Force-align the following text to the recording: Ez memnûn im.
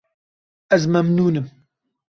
Ez 0.75 0.83
memnûn 0.93 1.27
im. 1.39 1.47